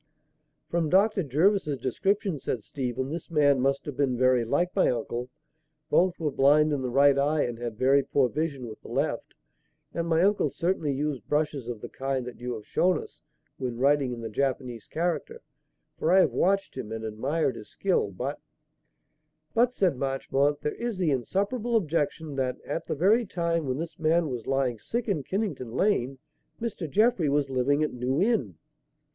"From 0.67 0.89
Dr. 0.89 1.21
Jervis's 1.21 1.77
description," 1.77 2.39
said 2.39 2.63
Stephen, 2.63 3.11
"this 3.11 3.29
man 3.29 3.61
must 3.61 3.85
have 3.85 3.95
been 3.95 4.17
very 4.17 4.43
like 4.43 4.75
my 4.75 4.89
uncle. 4.89 5.29
Both 5.91 6.19
were 6.19 6.31
blind 6.31 6.73
in 6.73 6.81
the 6.81 6.89
right 6.89 7.15
eye 7.19 7.43
and 7.43 7.59
had 7.59 7.77
very 7.77 8.01
poor 8.01 8.27
vision 8.27 8.65
with 8.67 8.81
the 8.81 8.87
left; 8.87 9.35
and 9.93 10.07
my 10.07 10.23
uncle 10.23 10.49
certainly 10.49 10.91
used 10.91 11.27
brushes 11.29 11.67
of 11.67 11.81
the 11.81 11.87
kind 11.87 12.25
that 12.25 12.39
you 12.39 12.55
have 12.55 12.65
shown 12.65 12.97
us, 12.97 13.21
when 13.59 13.77
writing 13.77 14.11
in 14.11 14.21
the 14.21 14.29
Japanese 14.31 14.87
character, 14.87 15.43
for 15.99 16.11
I 16.11 16.17
have 16.17 16.33
watched 16.33 16.75
him 16.75 16.91
and 16.91 17.03
admired 17.03 17.55
his 17.55 17.69
skill; 17.69 18.09
but" 18.09 18.39
"But," 19.53 19.71
said 19.71 19.97
Marchmont, 19.97 20.61
"there 20.61 20.73
is 20.73 20.97
the 20.97 21.11
insuperable 21.11 21.75
objection 21.75 22.37
that, 22.37 22.57
at 22.65 22.87
the 22.87 22.95
very 22.95 23.27
time 23.27 23.67
when 23.67 23.77
this 23.77 23.99
man 23.99 24.29
was 24.29 24.47
lying 24.47 24.79
sick 24.79 25.07
in 25.07 25.21
Kennington 25.21 25.71
Lane, 25.73 26.17
Mr. 26.59 26.89
Jeffrey 26.89 27.29
was 27.29 27.51
living 27.51 27.83
at 27.83 27.93
New 27.93 28.19
Inn." 28.19 28.55